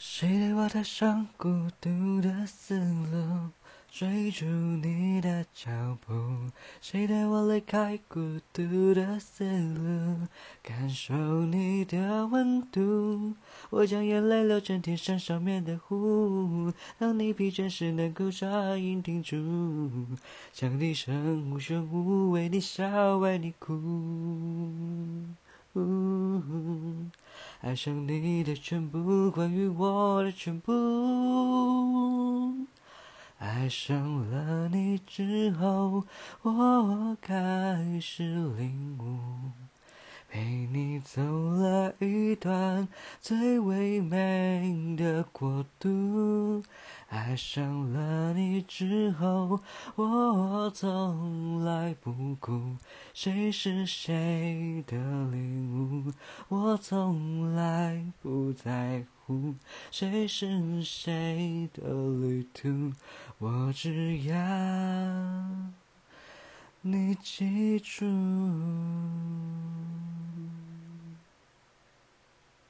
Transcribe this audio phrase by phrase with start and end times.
[0.00, 1.48] 谁带我踏上孤
[1.80, 3.50] 独的丝路，
[3.90, 6.14] 追逐你的脚步？
[6.80, 10.28] 谁带我离开孤独的丝路，
[10.62, 11.16] 感受
[11.46, 13.34] 你的温度？
[13.70, 19.36] 我将眼泪流成天山上面的湖，当你疲倦时能够扎营停住，
[20.52, 23.74] 将笛声无声无为你笑，为你哭。
[27.60, 30.72] 爱上你的全部，关于我的全部。
[33.38, 36.04] 爱上了你之后，
[36.42, 38.22] 我开始
[38.56, 39.50] 领悟，
[40.30, 41.20] 陪你走
[42.38, 42.88] 段
[43.20, 46.62] 最唯美的国度。
[47.08, 49.60] 爱上了你之后，
[49.94, 52.76] 我从来不顾
[53.14, 54.96] 谁是谁的
[55.30, 56.12] 领悟，
[56.48, 59.54] 我从来不在乎
[59.90, 61.82] 谁是谁的
[62.20, 62.92] 旅途，
[63.38, 64.36] 我只要
[66.82, 68.04] 你记住。